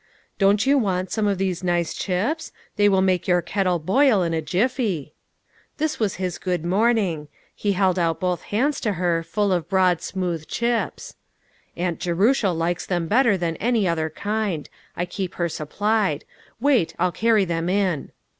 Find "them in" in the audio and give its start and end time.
17.45-18.11